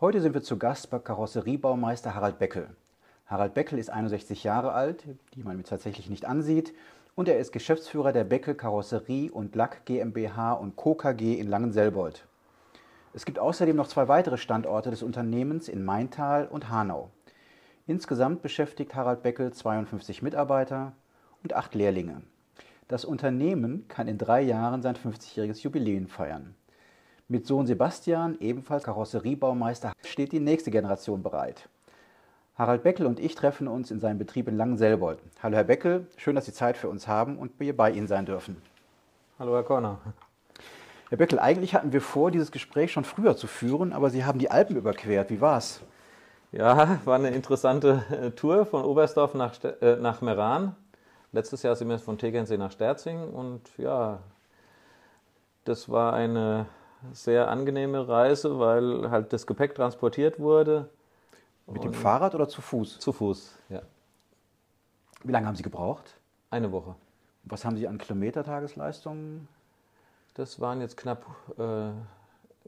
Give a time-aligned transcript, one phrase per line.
[0.00, 2.68] Heute sind wir zu Gast bei Karosseriebaumeister Harald Beckel.
[3.26, 5.02] Harald Beckel ist 61 Jahre alt,
[5.34, 6.72] die man mir tatsächlich nicht ansieht,
[7.16, 10.94] und er ist Geschäftsführer der Beckel Karosserie und Lack GmbH und Co.
[10.94, 12.28] KG in Langenselbold.
[13.12, 17.10] Es gibt außerdem noch zwei weitere Standorte des Unternehmens in Maintal und Hanau.
[17.88, 20.92] Insgesamt beschäftigt Harald Beckel 52 Mitarbeiter
[21.42, 22.22] und acht Lehrlinge.
[22.86, 26.54] Das Unternehmen kann in drei Jahren sein 50-jähriges Jubiläum feiern.
[27.30, 31.68] Mit Sohn Sebastian, ebenfalls Karosseriebaumeister, steht die nächste Generation bereit.
[32.54, 35.18] Harald Beckel und ich treffen uns in seinem Betrieb in Langenselbold.
[35.42, 38.24] Hallo Herr Beckel, schön, dass Sie Zeit für uns haben und wir bei Ihnen sein
[38.24, 38.56] dürfen.
[39.38, 39.98] Hallo Herr Korner.
[41.10, 44.38] Herr Beckel, eigentlich hatten wir vor, dieses Gespräch schon früher zu führen, aber Sie haben
[44.38, 45.28] die Alpen überquert.
[45.28, 45.82] Wie war's?
[46.50, 49.52] Ja, war eine interessante äh, Tour von Oberstdorf nach,
[49.82, 50.74] äh, nach Meran.
[51.32, 54.20] Letztes Jahr sind wir von Tegernsee nach Sterzing und ja,
[55.66, 56.64] das war eine
[57.12, 60.88] sehr angenehme Reise, weil halt das Gepäck transportiert wurde.
[61.66, 62.98] Mit dem Fahrrad oder zu Fuß?
[62.98, 63.82] Zu Fuß, ja.
[65.22, 66.18] Wie lange haben Sie gebraucht?
[66.50, 66.94] Eine Woche.
[67.44, 69.48] Was haben Sie an Kilometertagesleistungen?
[70.34, 71.26] Das waren jetzt knapp
[71.58, 71.90] äh,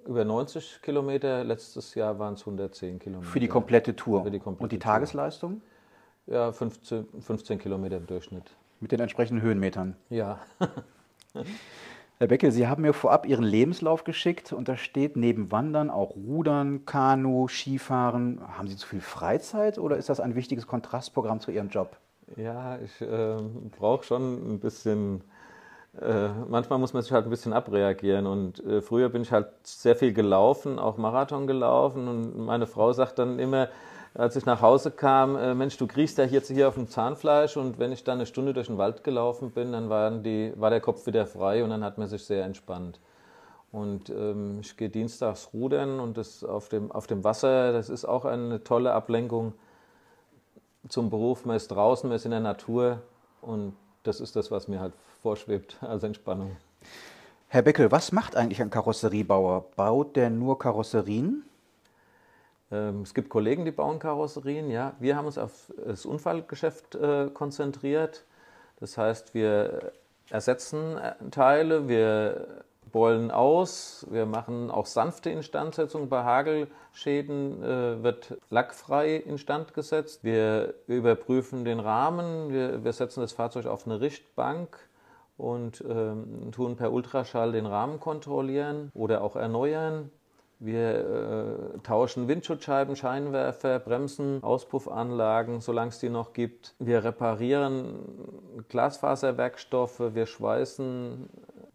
[0.09, 1.45] über 90 Kilometer.
[1.45, 3.31] Letztes Jahr waren es 110 Kilometer.
[3.31, 4.25] Für die komplette Tour.
[4.25, 4.93] Für die komplette Und die Tour.
[4.93, 5.63] Tagesleistung?
[6.27, 8.51] Ja, 15, 15 Kilometer im Durchschnitt.
[8.81, 9.97] Mit den entsprechenden Höhenmetern.
[10.09, 10.41] Ja.
[12.21, 16.15] Herr Beckel, Sie haben mir vorab Ihren Lebenslauf geschickt und da steht neben Wandern auch
[16.17, 18.43] Rudern, Kanu, Skifahren.
[18.59, 21.97] Haben Sie zu viel Freizeit oder ist das ein wichtiges Kontrastprogramm zu Ihrem Job?
[22.37, 23.37] Ja, ich äh,
[23.79, 25.23] brauche schon ein bisschen,
[25.99, 28.27] äh, manchmal muss man sich halt ein bisschen abreagieren.
[28.27, 32.07] Und äh, früher bin ich halt sehr viel gelaufen, auch Marathon gelaufen.
[32.07, 33.71] Und meine Frau sagt dann immer,
[34.15, 37.57] als ich nach Hause kam, äh, Mensch, du kriegst ja jetzt hier auf dem Zahnfleisch.
[37.57, 40.71] Und wenn ich dann eine Stunde durch den Wald gelaufen bin, dann waren die, war
[40.71, 43.01] der Kopf wieder frei und dann hat man sich sehr entspannt.
[43.73, 48.05] Und ähm, ich gehe dienstags rudern und das auf dem, auf dem Wasser, das ist
[48.05, 49.53] auch eine tolle Ablenkung
[50.89, 51.45] zum Beruf.
[51.45, 53.01] Man ist draußen, man ist in der Natur
[53.41, 56.57] und das ist das, was mir halt vorschwebt als Entspannung.
[57.47, 59.67] Herr Beckel, was macht eigentlich ein Karosseriebauer?
[59.77, 61.45] Baut der nur Karosserien?
[62.71, 64.95] Ähm, es gibt Kollegen, die bauen Karosserien, ja.
[65.01, 68.25] Wir haben uns auf das Unfallgeschäft äh, konzentriert.
[68.79, 69.93] Das heißt, wir
[70.31, 76.09] ersetzen äh, Teile, wir beulen aus, wir machen auch sanfte Instandsetzung.
[76.09, 80.25] Bei Hagelschäden äh, wird lackfrei instand gesetzt.
[80.25, 84.77] Wir überprüfen den Rahmen, wir, setzen das Fahrzeug auf eine Richtbank
[85.37, 90.11] und ähm, tun per Ultraschall den Rahmen kontrollieren oder auch erneuern.
[90.63, 96.75] Wir äh, tauschen Windschutzscheiben, Scheinwerfer, Bremsen, Auspuffanlagen, solange es die noch gibt.
[96.79, 97.95] Wir reparieren
[98.69, 101.31] Glasfaserwerkstoffe, wir schweißen,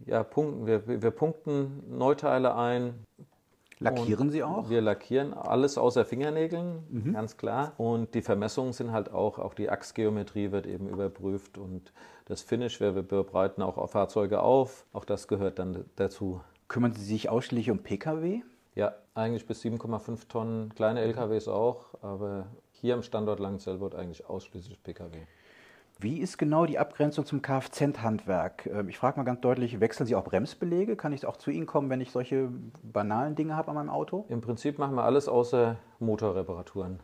[0.05, 2.93] ja, punkten, wir, wir punkten Neuteile ein.
[3.79, 4.69] Lackieren Sie auch?
[4.69, 7.73] Wir lackieren alles außer Fingernägeln, ganz klar.
[7.77, 11.91] Und die Vermessungen sind halt auch, auch die Achsgeometrie wird eben überprüft und
[12.25, 16.39] das Finish, wir, wir bereiten auch Fahrzeuge auf, auch das gehört dann dazu.
[16.67, 18.43] Kümmern Sie sich ausschließlich um Pkw?
[18.75, 24.83] Ja, eigentlich bis 7,5 Tonnen, kleine LKWs auch, aber hier am Standort Langenselbold eigentlich ausschließlich
[24.83, 25.21] Pkw.
[25.97, 28.65] Wie ist genau die Abgrenzung zum Kfz-Handwerk?
[28.65, 30.97] Ähm, Ich frage mal ganz deutlich, wechseln Sie auch Bremsbelege?
[30.97, 32.49] Kann ich auch zu Ihnen kommen, wenn ich solche
[32.83, 34.25] banalen Dinge habe an meinem Auto?
[34.27, 36.99] Im Prinzip machen wir alles außer Motorreparaturen.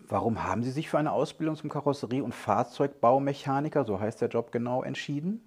[0.00, 4.50] Warum haben Sie sich für eine Ausbildung zum Karosserie- und Fahrzeugbaumechaniker, so heißt der Job
[4.50, 5.40] genau, entschieden?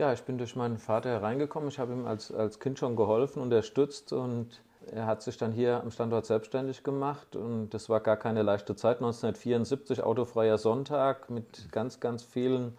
[0.00, 1.68] Ja, ich bin durch meinen Vater hereingekommen.
[1.68, 5.82] Ich habe ihm als, als Kind schon geholfen, unterstützt und er hat sich dann hier
[5.82, 8.96] am Standort selbstständig gemacht und das war gar keine leichte Zeit.
[8.96, 12.78] 1974, autofreier Sonntag mit ganz, ganz vielen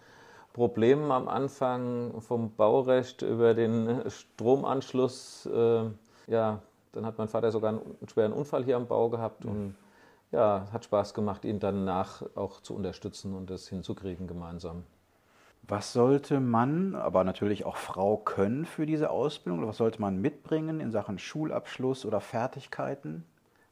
[0.52, 5.46] Problemen am Anfang vom Baurecht über den Stromanschluss.
[5.46, 5.84] Äh,
[6.26, 6.58] ja,
[6.90, 9.76] dann hat mein Vater sogar einen schweren Unfall hier am Bau gehabt und
[10.32, 14.82] ja, hat Spaß gemacht, ihn danach auch zu unterstützen und das hinzukriegen gemeinsam.
[15.62, 19.60] Was sollte Mann, aber natürlich auch Frau können für diese Ausbildung?
[19.60, 23.24] Oder was sollte man mitbringen in Sachen Schulabschluss oder Fertigkeiten?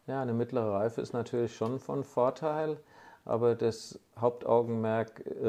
[0.06, 2.78] Ja, eine mittlere Reife ist natürlich schon von Vorteil,
[3.24, 5.46] aber das Hauptaugenmerk äh,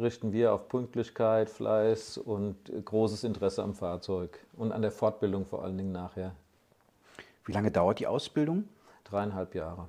[0.00, 5.64] richten wir auf Pünktlichkeit, Fleiß und großes Interesse am Fahrzeug und an der Fortbildung vor
[5.64, 6.32] allen Dingen nachher.
[7.44, 8.68] Wie lange dauert die Ausbildung?
[9.04, 9.86] Dreieinhalb Jahre.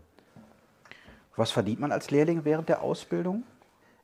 [1.37, 3.43] Was verdient man als Lehrling während der Ausbildung?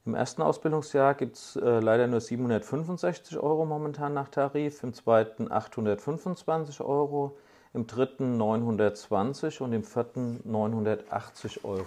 [0.03, 5.51] Im ersten Ausbildungsjahr gibt es äh, leider nur 765 Euro momentan nach Tarif, im zweiten
[5.51, 7.37] 825 Euro,
[7.75, 11.85] im dritten 920 und im vierten 980 Euro.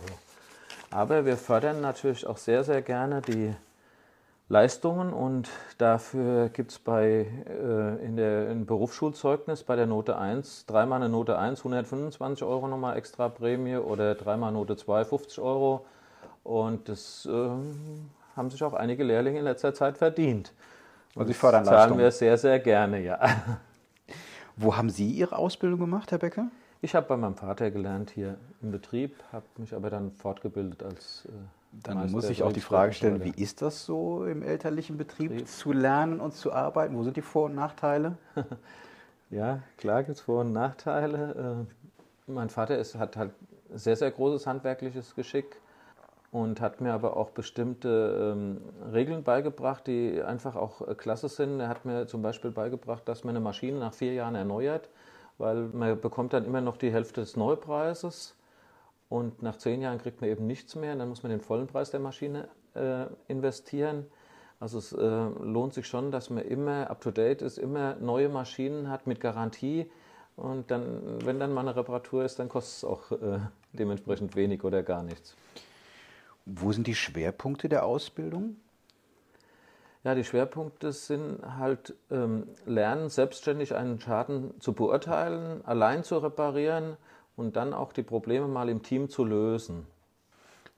[0.93, 3.52] Aber wir fördern natürlich auch sehr, sehr gerne die
[4.49, 10.67] Leistungen und dafür gibt es bei äh, in der in Berufsschulzeugnis bei der Note 1
[10.67, 15.84] dreimal eine Note 1 125 Euro nochmal extra Prämie oder dreimal Note 2 50 Euro
[16.44, 17.49] und das äh,
[18.37, 20.52] haben sich auch einige Lehrlinge in letzter Zeit verdient.
[21.14, 23.19] Und Sie fördern das zahlen wir sehr, sehr gerne, ja.
[24.56, 26.49] Wo haben Sie Ihre Ausbildung gemacht, Herr Becker?
[26.82, 31.25] Ich habe bei meinem Vater gelernt hier im Betrieb, habe mich aber dann fortgebildet als.
[31.26, 31.31] Äh,
[31.82, 35.31] dann Meister muss ich auch die Frage stellen, wie ist das so im elterlichen Betrieb,
[35.31, 36.94] Betrieb, zu lernen und zu arbeiten?
[36.94, 38.17] Wo sind die Vor- und Nachteile?
[39.31, 41.67] ja, klar gibt es Vor- und Nachteile.
[42.29, 43.32] Äh, mein Vater ist, hat halt
[43.73, 45.56] sehr, sehr großes handwerkliches Geschick
[46.34, 48.60] und hat mir aber auch bestimmte ähm,
[48.92, 51.60] Regeln beigebracht, die einfach auch äh, klasse sind.
[51.60, 54.88] Er hat mir zum Beispiel beigebracht, dass man eine Maschine nach vier Jahren erneuert,
[55.38, 58.34] weil man bekommt dann immer noch die Hälfte des Neupreises
[59.08, 60.94] und nach zehn Jahren kriegt man eben nichts mehr.
[60.94, 64.04] Und dann muss man den vollen Preis der Maschine äh, investieren.
[64.58, 69.06] Also es äh, lohnt sich schon, dass man immer up-to-date ist, immer neue Maschinen hat
[69.06, 69.88] mit Garantie.
[70.34, 73.38] Und dann, wenn dann mal eine Reparatur ist, dann kostet es auch äh,
[73.72, 75.36] dementsprechend wenig oder gar nichts.
[76.46, 78.56] Wo sind die Schwerpunkte der Ausbildung?
[80.05, 86.99] Ja, die Schwerpunkte sind halt ähm, Lernen, selbstständig einen Schaden zu beurteilen, allein zu reparieren
[87.37, 89.87] und dann auch die Probleme mal im Team zu lösen.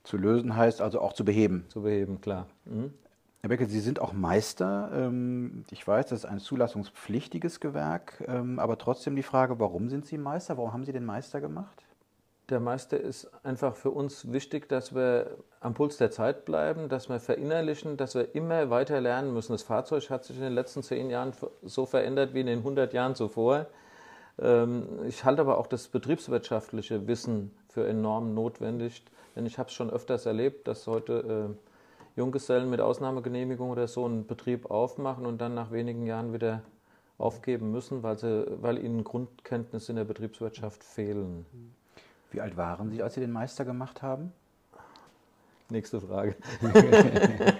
[0.03, 1.65] Zu lösen heißt also auch zu beheben.
[1.67, 2.47] Zu beheben, klar.
[2.63, 2.93] Mhm.
[3.41, 4.89] Herr Becker, Sie sind auch Meister.
[4.93, 10.05] Ähm, ich weiß, das ist ein zulassungspflichtiges Gewerk, ähm, aber trotzdem die Frage, warum sind
[10.05, 10.57] Sie Meister?
[10.57, 11.83] Warum haben Sie den Meister gemacht?
[12.49, 17.09] Der Meister ist einfach für uns wichtig, dass wir am Puls der Zeit bleiben, dass
[17.09, 19.51] wir verinnerlichen, dass wir immer weiter lernen müssen.
[19.51, 21.33] Das Fahrzeug hat sich in den letzten zehn Jahren
[21.63, 23.65] so verändert wie in den 100 Jahren zuvor.
[24.39, 29.03] Ähm, ich halte aber auch das betriebswirtschaftliche Wissen für enorm notwendig,
[29.35, 34.05] denn ich habe es schon öfters erlebt, dass heute äh, Junggesellen mit Ausnahmegenehmigung oder so
[34.05, 36.61] einen Betrieb aufmachen und dann nach wenigen Jahren wieder
[37.17, 41.45] aufgeben müssen, weil, sie, weil ihnen Grundkenntnisse in der Betriebswirtschaft fehlen.
[42.31, 44.33] Wie alt waren Sie, als Sie den Meister gemacht haben?
[45.69, 46.35] Nächste Frage.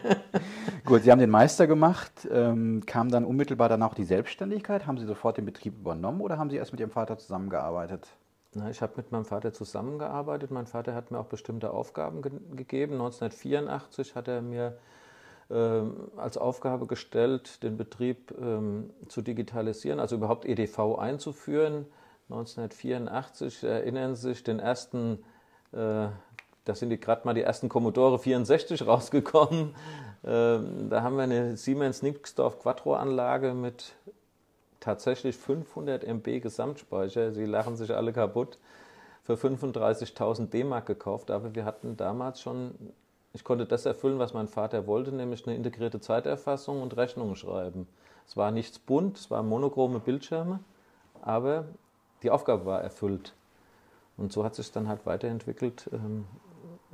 [0.85, 2.27] Gut, Sie haben den Meister gemacht.
[2.31, 4.87] Ähm, kam dann unmittelbar danach die Selbstständigkeit?
[4.87, 8.07] Haben Sie sofort den Betrieb übernommen oder haben Sie erst mit Ihrem Vater zusammengearbeitet?
[8.53, 10.51] Na, ich habe mit meinem Vater zusammengearbeitet.
[10.51, 12.93] Mein Vater hat mir auch bestimmte Aufgaben ge gegeben.
[12.93, 14.77] 1984 hat er mir
[15.49, 21.85] ähm, als Aufgabe gestellt, den Betrieb ähm, zu digitalisieren, also überhaupt EDV einzuführen.
[22.29, 25.24] 1984 erinnern Sie sich den ersten,
[25.71, 26.07] äh,
[26.65, 29.75] da sind gerade mal die ersten Commodore 64 rausgekommen.
[30.25, 33.94] Ähm, da haben wir eine Siemens Nixdorf Quattro-Anlage mit
[34.81, 37.31] tatsächlich 500 MB Gesamtspeicher.
[37.31, 38.57] Sie lachen sich alle kaputt.
[39.23, 42.71] Für 35.000 D-Mark gekauft, aber wir hatten damals schon,
[43.33, 47.89] ich konnte das erfüllen, was mein Vater wollte, nämlich eine integrierte Zeiterfassung und Rechnungen schreiben.
[48.25, 50.62] Es war nichts bunt, es waren monochrome Bildschirme,
[51.21, 51.65] aber
[52.23, 53.33] die Aufgabe war erfüllt.
[54.17, 55.89] Und so hat sich dann halt weiterentwickelt.
[55.93, 56.25] Ähm,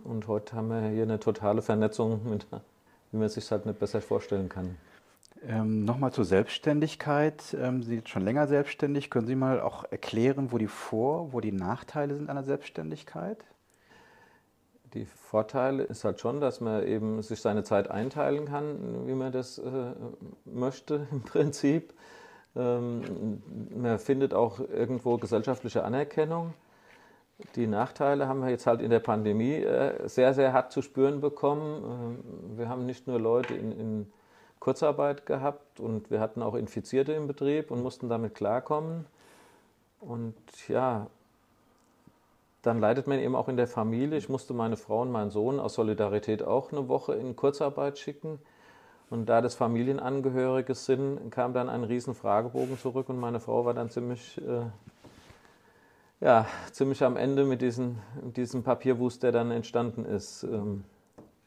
[0.04, 2.46] und heute haben wir hier eine totale Vernetzung, mit,
[3.12, 4.78] wie man sich halt nicht besser vorstellen kann.
[5.48, 7.56] Ähm, Nochmal zur Selbstständigkeit.
[7.60, 9.10] Ähm, Sie sind schon länger selbstständig.
[9.10, 13.44] Können Sie mal auch erklären, wo die Vor-, wo die Nachteile sind der Selbstständigkeit?
[14.94, 19.32] Die Vorteile ist halt schon, dass man eben sich seine Zeit einteilen kann, wie man
[19.32, 19.94] das äh,
[20.46, 21.94] möchte im Prinzip.
[22.56, 23.42] Ähm,
[23.76, 26.54] man findet auch irgendwo gesellschaftliche Anerkennung.
[27.56, 31.20] Die Nachteile haben wir jetzt halt in der Pandemie äh, sehr, sehr hart zu spüren
[31.20, 31.84] bekommen.
[31.84, 34.14] Ähm, wir haben nicht nur Leute in, in
[34.60, 39.06] Kurzarbeit gehabt und wir hatten auch Infizierte im Betrieb und mussten damit klarkommen.
[40.00, 40.36] Und
[40.68, 41.08] ja,
[42.62, 44.18] dann leidet man eben auch in der Familie.
[44.18, 48.40] Ich musste meine Frau und meinen Sohn aus Solidarität auch eine Woche in Kurzarbeit schicken.
[49.14, 53.76] Und da das Familienangehörige sind, kam dann ein riesen Fragebogen zurück und meine Frau war
[53.76, 54.66] dann ziemlich, äh,
[56.20, 58.00] ja, ziemlich am Ende mit diesem,
[58.36, 60.42] diesem Papierwust, der dann entstanden ist.
[60.42, 60.84] Ähm,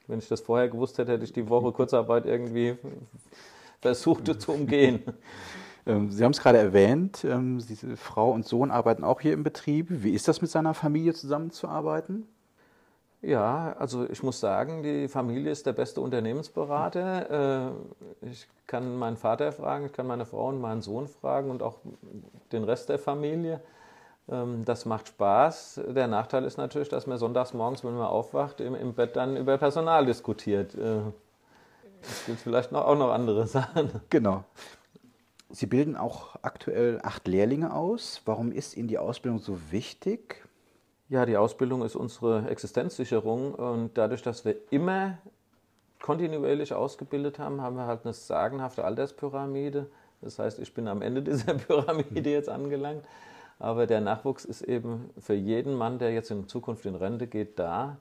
[0.07, 2.77] wenn ich das vorher gewusst hätte, hätte ich die Woche Kurzarbeit irgendwie
[3.81, 5.03] versucht zu umgehen.
[5.89, 7.61] Ähm, Sie haben es gerade erwähnt, ähm,
[7.95, 9.87] Frau und Sohn arbeiten auch hier im Betrieb.
[9.89, 12.27] Wie ist das mit seiner Familie zusammenzuarbeiten?
[13.27, 17.73] Ja, also ich muss sagen, die Familie ist der beste Unternehmensberater.
[18.23, 21.61] Äh, ich kann meinen Vater fragen, ich kann meine Frau und meinen Sohn fragen und
[21.61, 21.79] auch
[22.53, 23.61] den Rest der Familie.
[24.31, 25.81] Ähm, das macht Spaß.
[25.89, 29.59] Der Nachteil ist natürlich, dass man sonntags morgens, wenn man aufwacht, im, Bett dann über
[29.59, 30.77] Personal diskutiert.
[30.77, 31.01] Äh,
[32.03, 33.91] es gibt vielleicht auch noch andere Sachen.
[34.09, 34.45] Genau.
[35.51, 38.23] Sie bilden auch aktuell acht Lehrlinge aus.
[38.25, 40.46] Warum ist Ihnen die Ausbildung so wichtig?
[41.09, 45.19] Ja, die Ausbildung ist unsere Existenzsicherung und dadurch, dass wir immer
[46.01, 49.87] kontinuierlich ausgebildet haben, haben wir halt eine sagenhafte Alterspyramide.
[50.21, 53.05] Das heißt, ich bin am Ende dieser Pyramide jetzt angelangt.
[53.61, 57.57] Aber der Nachwuchs ist eben für jeden Mann, der jetzt in Zukunft in Rente geht,
[57.59, 57.99] da.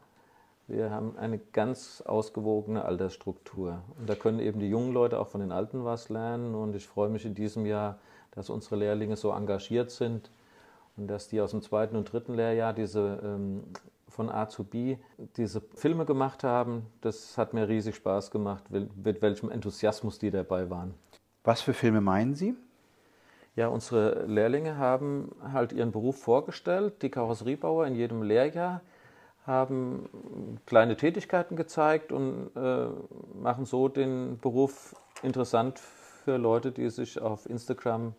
[0.68, 3.84] Wir haben eine ganz ausgewogene Altersstruktur.
[4.00, 6.56] Und da können eben die jungen Leute auch von den Alten was lernen.
[6.56, 8.00] Und ich freue mich in diesem Jahr,
[8.32, 10.32] dass unsere Lehrlinge so engagiert sind
[10.98, 13.64] und dass die aus dem zweiten und dritten Lehrjahr diese ähm,
[14.08, 14.98] von A zu B
[15.36, 16.86] diese Filme gemacht haben.
[17.02, 20.94] Das hat mir riesig Spaß gemacht, mit welchem Enthusiasmus die dabei waren.
[21.44, 22.56] Was für Filme meinen Sie?
[23.56, 28.82] Ja, unsere Lehrlinge haben halt ihren Beruf vorgestellt, die Karosseriebauer in jedem Lehrjahr
[29.46, 30.10] haben
[30.66, 32.88] kleine Tätigkeiten gezeigt und äh,
[33.36, 38.14] machen so den Beruf interessant für Leute, die sich auf Instagram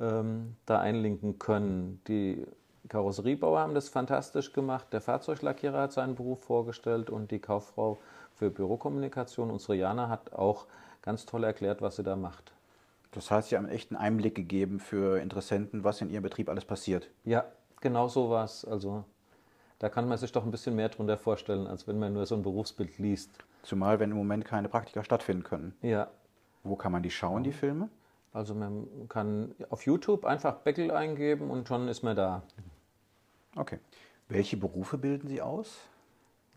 [0.00, 2.00] ähm, da einlinken können.
[2.08, 2.46] Die
[2.88, 7.98] Karosseriebauer haben das fantastisch gemacht, der Fahrzeuglackierer hat seinen Beruf vorgestellt und die Kauffrau
[8.34, 10.66] für Bürokommunikation, unsere Jana, hat auch
[11.02, 12.52] ganz toll erklärt, was sie da macht.
[13.12, 16.66] Das heißt, Sie haben echt einen Einblick gegeben für Interessenten, was in Ihrem Betrieb alles
[16.66, 17.08] passiert.
[17.24, 17.46] Ja,
[17.80, 18.64] genau so war es.
[18.64, 19.04] Also
[19.78, 22.34] da kann man sich doch ein bisschen mehr darunter vorstellen, als wenn man nur so
[22.34, 23.30] ein Berufsbild liest.
[23.62, 25.74] Zumal, wenn im Moment keine Praktika stattfinden können.
[25.80, 26.08] Ja.
[26.62, 27.88] Wo kann man die schauen, die Filme?
[28.36, 32.42] Also man kann auf YouTube einfach Beckel eingeben und schon ist man da.
[33.56, 33.78] Okay.
[34.28, 35.78] Welche Berufe bilden Sie aus?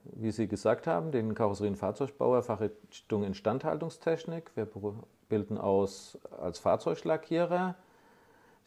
[0.03, 4.51] Wie Sie gesagt haben, den Karosserien Fahrzeugbauer Fachrichtung Instandhaltungstechnik.
[4.55, 4.67] Wir
[5.29, 7.75] bilden aus als Fahrzeuglackierer.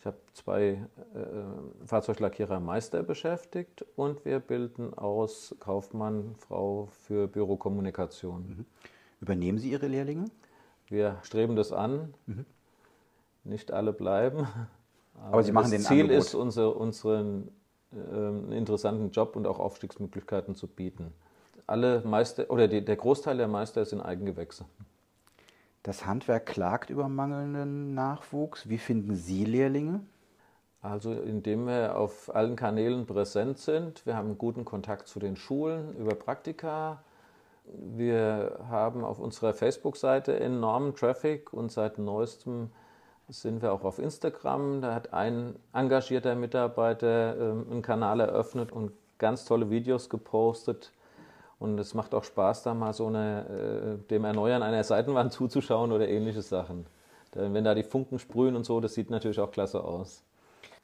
[0.01, 8.49] Ich habe zwei äh, Fahrzeuglackierermeister beschäftigt und wir bilden aus Kaufmann, Frau für Bürokommunikation.
[8.49, 8.67] Mhm.
[9.21, 10.31] Übernehmen Sie Ihre Lehrlinge?
[10.89, 12.15] Wir streben das an.
[12.25, 12.47] Mhm.
[13.45, 14.47] Nicht alle bleiben.
[15.15, 16.25] Aber, Aber Sie machen das den Ziel Angebot.
[16.25, 17.49] ist, unsere, unseren
[17.93, 21.13] äh, interessanten Job und auch Aufstiegsmöglichkeiten zu bieten.
[21.67, 24.65] Alle Meister oder die, der Großteil der Meister sind Eigengewächse.
[25.83, 28.69] Das Handwerk klagt über mangelnden Nachwuchs.
[28.69, 30.01] Wie finden Sie Lehrlinge?
[30.81, 34.05] Also indem wir auf allen Kanälen präsent sind.
[34.07, 37.03] Wir haben guten Kontakt zu den Schulen über Praktika.
[37.65, 42.71] Wir haben auf unserer Facebook-Seite enormen Traffic und seit neuestem
[43.29, 44.81] sind wir auch auf Instagram.
[44.83, 50.93] Da hat ein engagierter Mitarbeiter ähm, einen Kanal eröffnet und ganz tolle Videos gepostet
[51.63, 53.47] und es macht auch Spaß, da mal so eine,
[54.03, 56.87] äh, dem Erneuern einer Seitenwand zuzuschauen oder ähnliche Sachen.
[57.37, 60.25] Denn wenn da die Funken sprühen und so, das sieht natürlich auch klasse aus.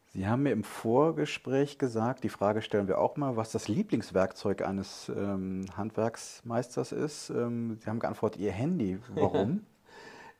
[0.07, 4.63] Sie haben mir im Vorgespräch gesagt, die Frage stellen wir auch mal, was das Lieblingswerkzeug
[4.63, 7.31] eines ähm, Handwerksmeisters ist.
[7.31, 9.01] Ähm, Sie haben geantwortet, Ihr Handy.
[9.15, 9.67] Warum?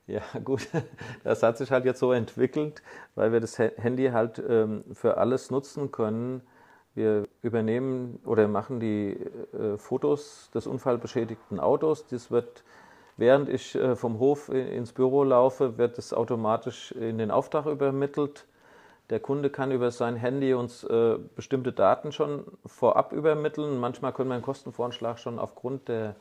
[0.09, 0.69] Ja, gut,
[1.23, 2.83] das hat sich halt jetzt so entwickelt,
[3.15, 6.43] weil wir das Handy halt ähm, für alles nutzen können
[6.99, 9.17] wir übernehmen oder machen die
[9.57, 12.07] äh, Fotos des unfallbeschädigten Autos.
[12.09, 12.65] Das wird,
[13.17, 18.47] während ich äh, vom Hof ins Büro laufe, wird es automatisch in den Auftrag übermittelt.
[19.09, 23.79] Der Kunde kann über sein Handy uns äh, bestimmte Daten schon vorab übermitteln.
[23.79, 26.15] Manchmal können wir einen Kostenvoranschlag schon aufgrund der,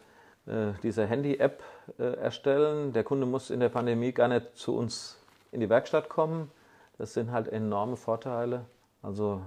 [0.47, 1.61] äh, dieser Handy-App
[1.99, 2.93] äh, erstellen.
[2.93, 5.17] Der Kunde muss in der Pandemie gar nicht zu uns
[5.51, 6.51] in die Werkstatt kommen.
[6.97, 8.65] Das sind halt enorme Vorteile.
[9.01, 9.41] Also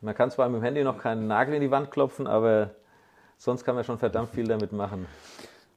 [0.00, 2.70] man kann zwar mit dem Handy noch keinen Nagel in die Wand klopfen, aber
[3.38, 5.06] sonst kann man schon verdammt viel damit machen.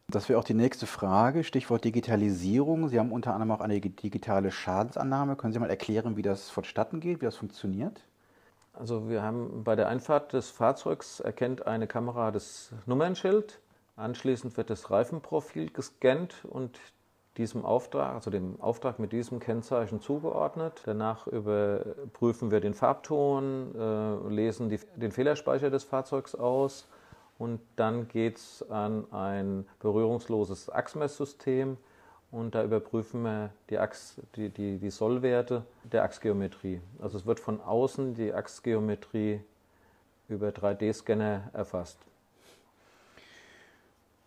[0.08, 1.44] Das wäre auch die nächste Frage.
[1.44, 2.88] Stichwort Digitalisierung.
[2.90, 5.36] Sie haben unter anderem auch eine digitale Schadensannahme.
[5.36, 8.02] Können Sie mal erklären, wie das vonstatten geht, wie das funktioniert?
[8.74, 13.60] Also wir haben bei der Einfahrt des Fahrzeugs erkennt eine Kamera das Nummernschild.
[13.96, 16.80] Anschließend wird das Reifenprofil gescannt und
[17.38, 20.82] diesem Auftrag, also dem Auftrag mit diesem Kennzeichen zugeordnet.
[20.86, 26.88] Danach überprüfen wir den Farbton, äh, lesen die, den Fehlerspeicher des Fahrzeugs aus
[27.38, 31.78] und dann geht es an ein berührungsloses Achsmesssystem
[32.32, 36.82] und da überprüfen wir die, Achs, die, die, die Sollwerte der Achsgeometrie.
[37.00, 39.42] Also es wird von außen die Achsgeometrie
[40.30, 41.98] über 3D-Scanner erfasst.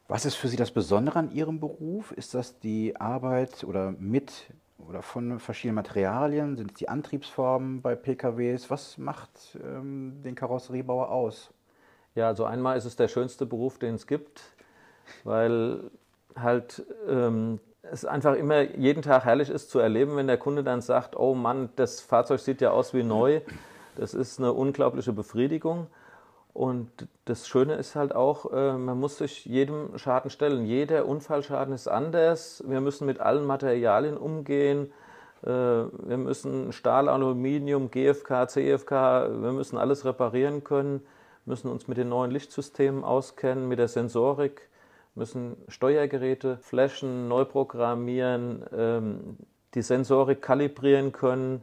[0.08, 2.12] Was ist für Sie das Besondere an Ihrem Beruf?
[2.12, 6.56] Ist das die Arbeit oder mit oder von verschiedenen Materialien?
[6.56, 8.70] Sind es die Antriebsformen bei PKWs?
[8.70, 11.52] Was macht ähm, den Karosseriebauer aus?
[12.14, 14.42] Ja, also einmal ist es der schönste Beruf, den es gibt,
[15.24, 15.90] weil
[16.36, 20.82] halt ähm, es einfach immer jeden Tag herrlich ist zu erleben, wenn der Kunde dann
[20.82, 23.40] sagt, oh Mann, das Fahrzeug sieht ja aus wie neu.
[23.96, 25.88] Das ist eine unglaubliche Befriedigung.
[26.56, 30.64] Und das Schöne ist halt auch, äh, man muss sich jedem Schaden stellen.
[30.64, 32.64] Jeder Unfallschaden ist anders.
[32.66, 34.90] Wir müssen mit allen Materialien umgehen.
[35.42, 41.02] Äh, wir müssen Stahl, Aluminium, GFK, CFK, wir müssen alles reparieren können,
[41.44, 44.70] müssen uns mit den neuen Lichtsystemen auskennen, mit der Sensorik,
[45.14, 49.36] müssen Steuergeräte flashen, neu programmieren, ähm,
[49.74, 51.60] die Sensorik kalibrieren können.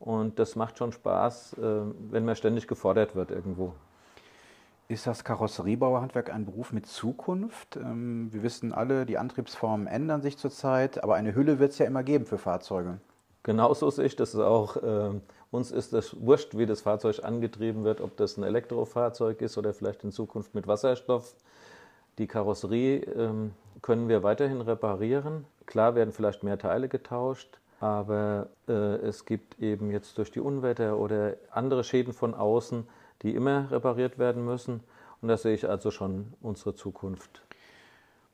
[0.00, 1.62] Und das macht schon Spaß, äh,
[2.10, 3.72] wenn man ständig gefordert wird irgendwo.
[4.88, 7.76] Ist das Karosseriebauerhandwerk ein Beruf mit Zukunft?
[7.76, 11.86] Ähm, wir wissen alle, die Antriebsformen ändern sich zurzeit, aber eine Hülle wird es ja
[11.86, 12.98] immer geben für Fahrzeuge.
[13.42, 14.76] Genauso sehe ich das auch.
[14.76, 15.10] Äh,
[15.50, 19.74] uns ist das wurscht, wie das Fahrzeug angetrieben wird, ob das ein Elektrofahrzeug ist oder
[19.74, 21.34] vielleicht in Zukunft mit Wasserstoff.
[22.18, 23.30] Die Karosserie äh,
[23.82, 25.46] können wir weiterhin reparieren.
[25.66, 30.96] Klar werden vielleicht mehr Teile getauscht, aber äh, es gibt eben jetzt durch die Unwetter
[30.96, 32.86] oder andere Schäden von außen
[33.22, 34.80] die immer repariert werden müssen.
[35.20, 37.42] Und da sehe ich also schon unsere Zukunft.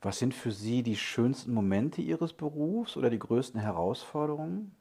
[0.00, 4.74] Was sind für Sie die schönsten Momente Ihres Berufs oder die größten Herausforderungen?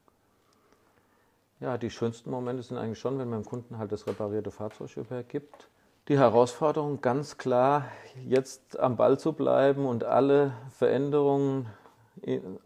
[1.60, 4.96] Ja, die schönsten Momente sind eigentlich schon, wenn man dem Kunden halt das reparierte Fahrzeug
[4.96, 5.68] übergibt.
[6.08, 7.84] Die Herausforderung ganz klar,
[8.26, 11.68] jetzt am Ball zu bleiben und alle Veränderungen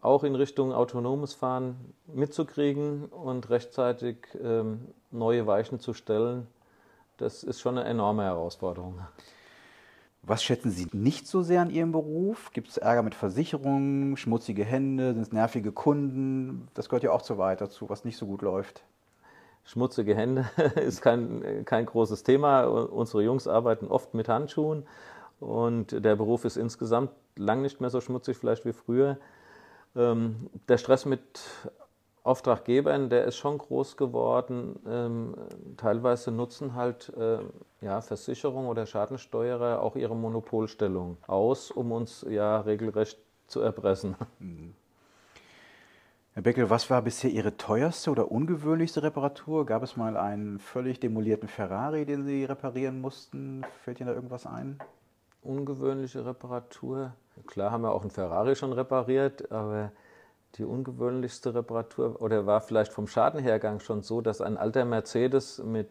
[0.01, 6.47] auch in Richtung autonomes Fahren mitzukriegen und rechtzeitig ähm, neue Weichen zu stellen
[7.17, 8.99] das ist schon eine enorme Herausforderung.
[10.23, 12.51] Was schätzen Sie nicht so sehr an Ihrem Beruf?
[12.51, 16.67] Gibt es Ärger mit Versicherungen, schmutzige Hände, sind es nervige Kunden?
[16.73, 18.83] Das gehört ja auch zu weit dazu, was nicht so gut läuft.
[19.63, 22.65] Schmutzige Hände ist kein, kein großes Thema.
[22.65, 24.85] Unsere Jungs arbeiten oft mit Handschuhen
[25.39, 29.17] und der Beruf ist insgesamt lang nicht mehr so schmutzig vielleicht wie früher.
[29.95, 31.21] Ähm, der Stress mit
[32.27, 34.79] Auftraggebern, der ist schon groß geworden.
[34.87, 35.33] Ähm,
[35.77, 37.39] teilweise nutzen halt äh,
[37.81, 44.15] ja, Versicherungen oder Schadensteuerer auch ihre Monopolstellung aus, um uns ja regelrecht zu erpressen.
[44.39, 44.73] Mhm.
[46.33, 49.65] Herr Beckel, was war bisher Ihre teuerste oder ungewöhnlichste Reparatur?
[49.65, 53.65] Gab es mal einen völlig demolierten Ferrari, den Sie reparieren mussten?
[53.81, 54.77] Fällt Ihnen da irgendwas ein?
[55.41, 57.13] Ungewöhnliche Reparatur?
[57.47, 59.91] Klar haben wir auch einen Ferrari schon repariert, aber
[60.57, 65.89] die ungewöhnlichste Reparatur oder war vielleicht vom Schadenhergang schon so, dass ein alter Mercedes, mit,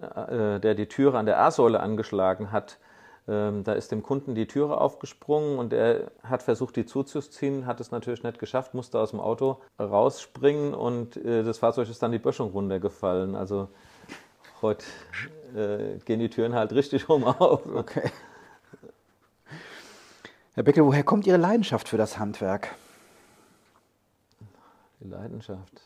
[0.00, 2.78] äh, der die Türe an der A-Säule angeschlagen hat,
[3.26, 7.80] ähm, da ist dem Kunden die Türe aufgesprungen und er hat versucht, die zuzuziehen, hat
[7.80, 12.12] es natürlich nicht geschafft, musste aus dem Auto rausspringen und äh, das Fahrzeug ist dann
[12.12, 13.34] die Böschung runtergefallen.
[13.34, 13.68] Also
[14.60, 14.84] heute
[15.56, 17.62] äh, gehen die Türen halt richtig rum auf.
[17.66, 18.10] Okay.
[20.52, 22.76] Herr Beckel, woher kommt Ihre Leidenschaft für das Handwerk?
[25.04, 25.82] Die Leidenschaft.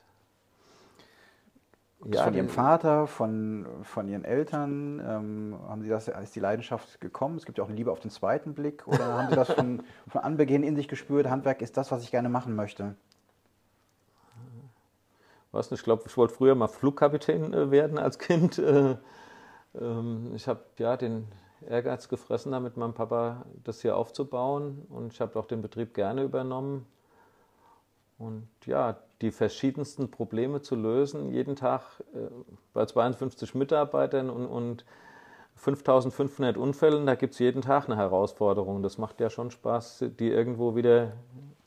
[2.04, 5.00] Ja, von Ihrem Vater, von, von Ihren Eltern?
[5.04, 7.36] Ähm, haben Sie das, ist die Leidenschaft gekommen?
[7.36, 8.86] Es gibt ja auch eine Liebe auf den zweiten Blick.
[8.86, 11.28] Oder haben Sie das von, von Anbeginn in sich gespürt?
[11.28, 12.94] Handwerk ist das, was ich gerne machen möchte?
[15.50, 18.58] Was nicht, ich glaube, ich wollte früher mal Flugkapitän äh, werden als Kind.
[18.58, 18.96] Äh,
[19.74, 21.26] ähm, ich habe ja den
[21.68, 24.86] Ehrgeiz gefressen, da mit meinem Papa das hier aufzubauen.
[24.88, 26.86] Und ich habe auch den Betrieb gerne übernommen.
[28.18, 31.82] Und ja, die verschiedensten Probleme zu lösen, jeden Tag
[32.14, 32.28] äh,
[32.72, 34.84] bei 52 Mitarbeitern und, und
[35.56, 38.82] 5500 Unfällen, da gibt es jeden Tag eine Herausforderung.
[38.82, 41.12] Das macht ja schon Spaß, die irgendwo wieder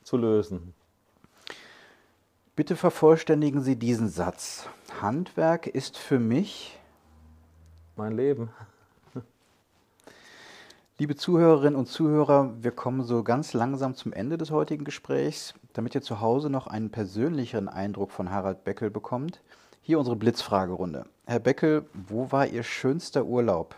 [0.02, 0.74] zu lösen.
[2.54, 4.68] Bitte vervollständigen Sie diesen Satz.
[5.00, 6.78] Handwerk ist für mich
[7.96, 8.50] mein Leben.
[10.98, 15.54] Liebe Zuhörerinnen und Zuhörer, wir kommen so ganz langsam zum Ende des heutigen Gesprächs.
[15.72, 19.40] Damit ihr zu Hause noch einen persönlicheren Eindruck von Harald Beckel bekommt,
[19.80, 21.06] hier unsere Blitzfragerunde.
[21.24, 23.74] Herr Beckel, wo war Ihr schönster Urlaub?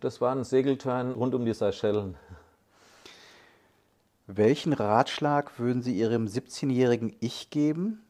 [0.00, 2.16] Das war ein Segeltörn rund um die Seychellen.
[4.26, 8.02] Welchen Ratschlag würden Sie Ihrem 17-jährigen Ich geben?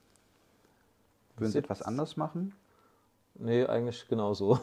[1.37, 2.55] Würden Sie etwas anders machen?
[3.39, 4.59] Nee, eigentlich genauso.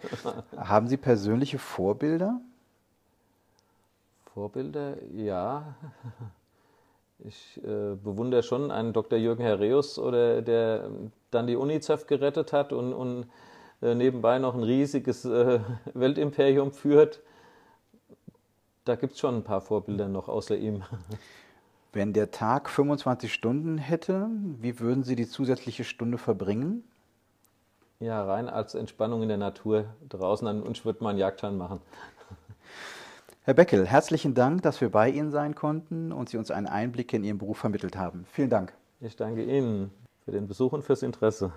[0.56, 2.40] Haben Sie persönliche Vorbilder?
[4.34, 5.76] Vorbilder, ja.
[7.20, 9.18] Ich äh, bewundere schon einen Dr.
[9.18, 10.90] Jürgen Herreus, oder der
[11.30, 13.26] dann die UNICEF gerettet hat und, und
[13.82, 15.60] äh, nebenbei noch ein riesiges äh,
[15.94, 17.20] Weltimperium führt.
[18.84, 20.82] Da gibt es schon ein paar Vorbilder noch außer ihm.
[21.92, 24.28] Wenn der Tag 25 Stunden hätte,
[24.60, 26.84] wie würden Sie die zusätzliche Stunde verbringen?
[28.00, 31.80] Ja, rein als Entspannung in der Natur draußen ich würde mal einen Jagdschein machen.
[33.42, 37.12] Herr Beckel, herzlichen Dank, dass wir bei Ihnen sein konnten und Sie uns einen Einblick
[37.12, 38.24] in Ihren Beruf vermittelt haben.
[38.30, 38.72] Vielen Dank.
[39.00, 39.90] Ich danke Ihnen
[40.24, 41.52] für den Besuch und fürs Interesse.